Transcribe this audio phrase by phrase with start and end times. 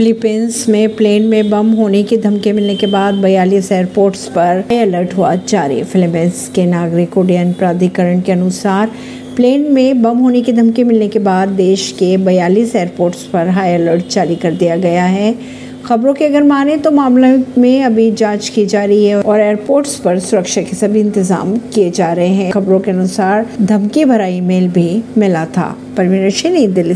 [0.00, 5.12] Philippines में plane में बम होने की धमकी मिलने के बाद बयालीस एयरपोर्ट्स पर अलर्ट
[5.16, 8.90] हुआ जारी। फिलीपींस के नागरिक उड्डयन प्राधिकरण के अनुसार
[9.36, 13.74] प्लेन में बम होने की धमकी मिलने के बाद देश के बयालीस एयरपोर्ट्स पर हाई
[13.74, 15.34] अलर्ट जारी कर दिया गया है।
[15.84, 17.28] खबरों के अगर माने तो मामले
[17.58, 21.90] में अभी जाँच की जा रही है और एयरपोर्ट्स पर सुरक्षा के सभी इंतज़ाम किए
[21.90, 26.88] जा रहे हैं। खबरों के अनुसार धमकी भरा ईमेल भी मिला था। परवीन दिल्ली